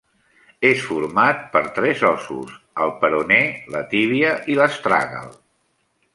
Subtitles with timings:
[0.69, 2.55] És format per tres ossos:
[2.87, 3.39] el peroné,
[3.77, 5.31] la tíbia i l'astràgal.